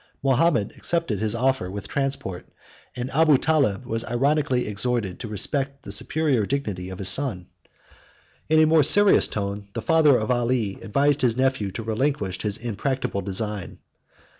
Mahomet 0.23 0.75
accepted 0.77 1.19
his 1.19 1.35
offer 1.35 1.69
with 1.69 1.87
transport, 1.87 2.47
and 2.95 3.11
Abu 3.11 3.37
Taled 3.37 3.85
was 3.85 4.03
ironically 4.05 4.67
exhorted 4.67 5.19
to 5.19 5.27
respect 5.27 5.83
the 5.83 5.91
superior 5.91 6.47
dignity 6.47 6.89
of 6.89 6.97
his 6.97 7.07
son. 7.07 7.45
In 8.49 8.59
a 8.59 8.65
more 8.65 8.81
serious 8.81 9.27
tone, 9.27 9.67
the 9.73 9.81
father 9.83 10.17
of 10.17 10.31
Ali 10.31 10.79
advised 10.81 11.21
his 11.21 11.37
nephew 11.37 11.69
to 11.73 11.83
relinquish 11.83 12.41
his 12.41 12.57
impracticable 12.57 13.21
design. 13.21 13.77